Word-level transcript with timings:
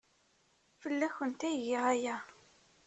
Fell-awent 0.81 1.41
ay 1.47 1.57
giɣ 1.65 1.83
aya. 1.93 2.15